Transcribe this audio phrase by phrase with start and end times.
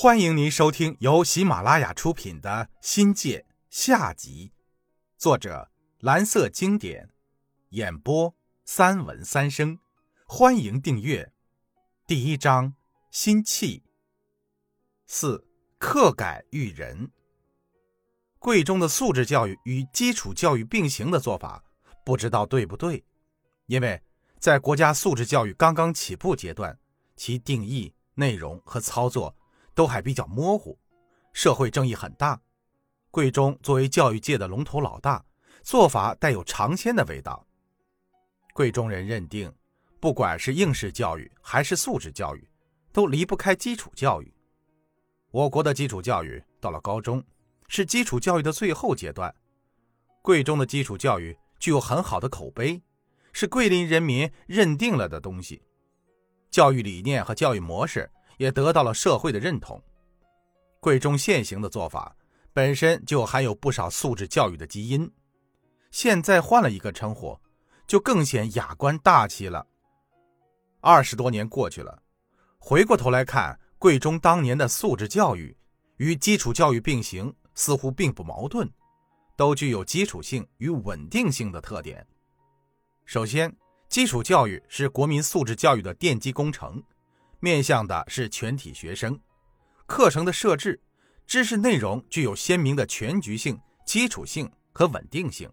[0.00, 2.48] 欢迎您收听由喜马拉雅出品的
[2.80, 4.52] 《新界》下集，
[5.16, 7.10] 作者蓝色经典，
[7.70, 8.32] 演播
[8.64, 9.76] 三文三生。
[10.24, 11.32] 欢迎订阅。
[12.06, 12.74] 第一章：
[13.10, 13.82] 心气。
[15.08, 15.44] 四
[15.80, 17.10] 课改育人。
[18.38, 21.64] 贵中的素质教育与基础教育并行的做法，
[22.04, 23.04] 不知道对不对？
[23.66, 24.00] 因为
[24.38, 26.78] 在国家素质教育刚刚起步阶段，
[27.16, 29.34] 其定义、内容和操作。
[29.78, 30.76] 都还比较模糊，
[31.32, 32.40] 社会争议很大。
[33.12, 35.24] 贵中作为教育界的龙头老大，
[35.62, 37.46] 做法带有尝鲜的味道。
[38.52, 39.54] 贵中人认定，
[40.00, 42.44] 不管是应试教育还是素质教育，
[42.92, 44.34] 都离不开基础教育。
[45.30, 47.22] 我国的基础教育到了高中，
[47.68, 49.32] 是基础教育的最后阶段。
[50.22, 52.82] 贵中的基础教育具有很好的口碑，
[53.32, 55.62] 是桂林人民认定了的东西。
[56.50, 58.10] 教育理念和教育模式。
[58.38, 59.80] 也得到了社会的认同。
[60.80, 62.16] 贵中现行的做法
[62.54, 65.10] 本身就含有不少素质教育的基因，
[65.90, 67.38] 现在换了一个称呼，
[67.86, 69.66] 就更显雅观大气了。
[70.80, 72.02] 二十多年过去了，
[72.58, 75.56] 回过头来看，贵中当年的素质教育
[75.96, 78.70] 与基础教育并行，似乎并不矛盾，
[79.36, 82.06] 都具有基础性与稳定性的特点。
[83.04, 83.54] 首先，
[83.88, 86.82] 基础教育是国民素质教育的奠基工程。
[87.40, 89.18] 面向的是全体学生，
[89.86, 90.80] 课程的设置、
[91.26, 95.48] 知识内容具有鲜明的全局性、基础性和稳定性。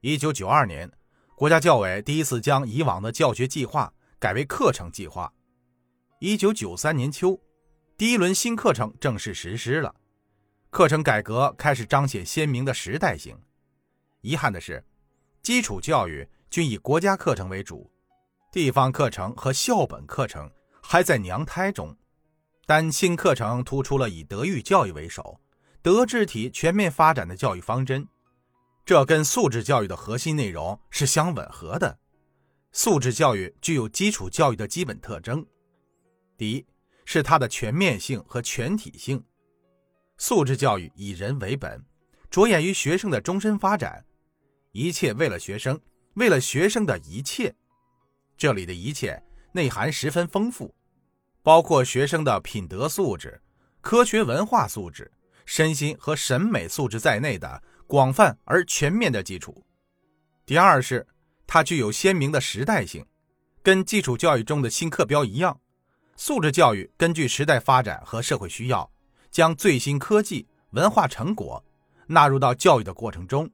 [0.00, 0.88] 一九九二年，
[1.34, 5.32] 国家教委第一次将以往的教学计划改为课程计划。
[6.20, 7.40] 一九九三年秋，
[7.96, 9.92] 第一轮新课程正式实施了，
[10.70, 13.36] 课程改革开始彰显鲜明的时代性。
[14.20, 14.84] 遗憾的是，
[15.42, 17.90] 基础教育均以国家课程为主，
[18.52, 20.48] 地方课程和校本课程。
[20.92, 21.96] 还在娘胎中，
[22.66, 25.40] 但新课程突出了以德育教育为首、
[25.82, 28.04] 德智体全面发展的教育方针，
[28.84, 31.96] 这跟素质教育的核心内容是相吻合的。
[32.72, 35.46] 素质教育具有基础教育的基本特征：
[36.36, 36.66] 第一，
[37.04, 39.22] 是它的全面性和全体性。
[40.18, 41.80] 素质教育以人为本，
[42.28, 44.04] 着眼于学生的终身发展，
[44.72, 45.80] 一切为了学生，
[46.14, 47.54] 为了学生的一切。
[48.36, 49.22] 这里的一切
[49.52, 50.74] 内涵十分丰富。
[51.42, 53.40] 包括学生的品德素质、
[53.80, 55.10] 科学文化素质、
[55.46, 59.64] 身心和审美素质在内的广泛而全面的基础。
[60.44, 61.06] 第二是，
[61.46, 63.04] 它具有鲜明的时代性，
[63.62, 65.58] 跟基础教育中的新课标一样，
[66.16, 68.90] 素质教育根据时代发展和社会需要，
[69.30, 71.64] 将最新科技、文化成果
[72.06, 73.48] 纳入到教育的过程中，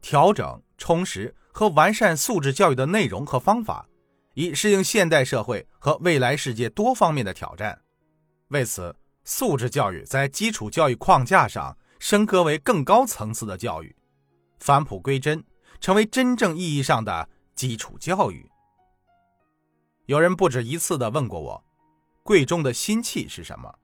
[0.00, 3.88] 调整、充实和完善素质教育的内容和方法。
[4.36, 7.80] 以适应现代社会和未来世界多方面的挑战。
[8.48, 13.96] 为此，素质教育在基础教育框架上升格为更高层次的教育，
[14.58, 15.42] 返璞归真，
[15.80, 18.46] 成为真正意义上的基础教育。
[20.04, 21.64] 有人不止一次地问过我，
[22.22, 23.74] 贵中的心气是什么？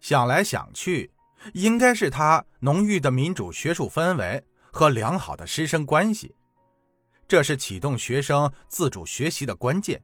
[0.00, 1.10] 想来想去，
[1.54, 6.34] 应该是它浓郁的民主学术氛围和良好的师生关系。
[7.28, 10.00] 这是启动学生自主学习的关键。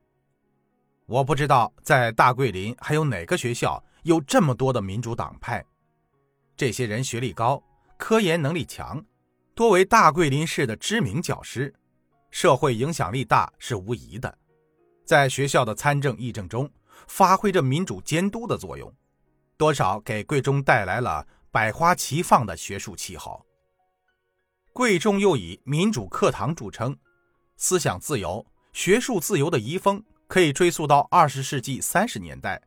[1.06, 5.64] 我不知道在大桂林还有哪个学校有这么多的民主党派。
[6.56, 7.62] 这些人学历高，
[7.96, 9.04] 科研能力强，
[9.54, 11.72] 多为大桂林市的知名教师，
[12.30, 14.38] 社会影响力大是无疑的。
[15.04, 16.68] 在学校的参政议政中，
[17.06, 18.92] 发挥着民主监督的作用，
[19.56, 23.44] 多少给贵中带来了百花齐放的学术气候。
[24.72, 26.96] 贵中又以民主课堂著称。
[27.56, 32.62] 思想自由、学术自由的遗风可以追溯到二十世纪三十年代。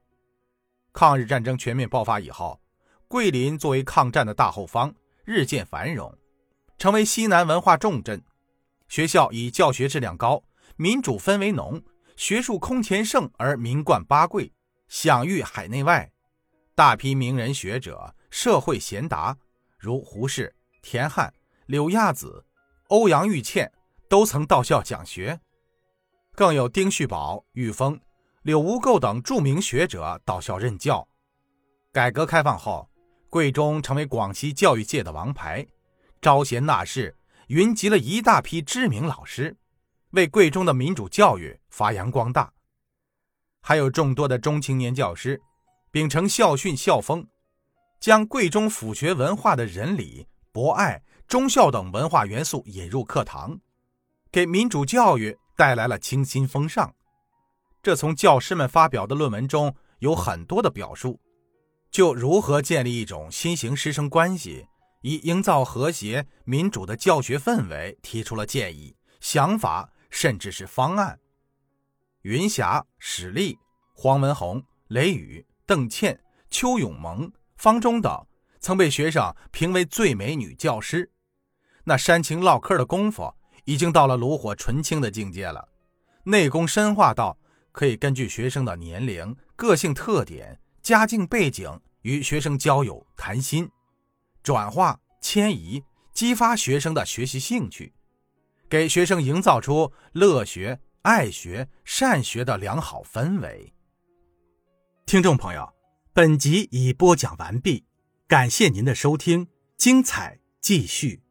[0.94, 2.62] 抗日战争全面爆发以后，
[3.07, 4.94] 桂林作为抗战的大后方，
[5.25, 6.18] 日渐繁荣，
[6.78, 8.23] 成为西南文化重镇。
[8.88, 10.44] 学校以教学质量高、
[10.75, 11.81] 民主氛围浓、
[12.16, 14.53] 学术空前盛而名冠八桂，
[14.88, 16.11] 享誉海内外。
[16.76, 19.38] 大批名人学者、社会贤达，
[19.78, 21.34] 如胡适、田汉、
[21.66, 22.46] 柳亚子、
[22.90, 23.72] 欧阳玉倩。
[24.07, 25.40] 都曾到校讲学，
[26.35, 27.99] 更有丁旭宝、玉峰、
[28.43, 31.07] 柳无垢等著名学者到校任教。
[31.91, 32.90] 改革开放后，
[33.29, 35.66] 贵中成为广西教育界的王牌，
[36.22, 37.16] 招贤纳士，
[37.47, 39.57] 云集了一大批知名老师，
[40.11, 42.53] 为贵中的民主教育发扬光大。
[43.61, 45.41] 还有众多的中青年教师，
[45.90, 47.28] 秉承校训校风，
[47.99, 53.59] 将贵中府学文化的仁理、博爱、忠孝等文化元素引入课堂。
[54.35, 56.93] 给民主教育带来了清新风尚，
[57.82, 61.17] 这从教师们发表的论文中有很多的表述。
[61.90, 64.67] 就如何建立一种新型师生关系，
[65.03, 71.17] 以营造和谐民主的教学氛围，提出了建议、想法，甚至是方案。
[72.23, 73.58] 云霞、史丽、
[73.93, 78.28] 黄文红、雷雨、邓倩、邱永萌、方中等，
[78.59, 81.09] 曾被学生评为最美女教师。
[81.85, 83.34] 那煽情唠嗑的功夫，
[83.66, 85.67] 已经到了炉火纯青的境界了。
[86.23, 87.38] 内功深化到
[87.72, 90.59] 可以根据学生的年龄、个性特点。
[90.82, 93.67] 家境背景与学生交友谈心，
[94.44, 95.84] 转化迁移，
[96.14, 97.91] 激发学生的学习兴趣，
[98.70, 103.73] 给学生营造出乐学、爱学、善学的良好氛围。
[105.08, 105.73] 听众朋友，
[106.14, 107.84] 本集已播讲完毕，
[108.28, 111.24] 感谢您的收听，精彩继续。